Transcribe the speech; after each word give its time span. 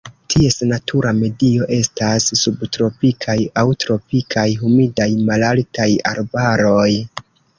Ties 0.33 0.55
natura 0.69 1.09
medio 1.17 1.67
estas 1.75 2.29
subtropikaj 2.39 3.37
aŭ 3.63 3.67
tropikaj 3.85 4.47
humidaj 4.63 5.09
malaltaj 5.31 5.89
arbaroj. 6.13 6.91